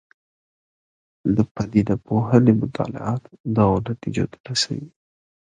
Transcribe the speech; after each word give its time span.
د 1.35 1.37
پدیده 1.53 1.95
پوهنې 2.05 2.53
مطالعات 2.61 3.23
دغو 3.55 3.77
نتیجو 3.87 4.25
ته 4.31 4.37
رسوي. 4.47 4.87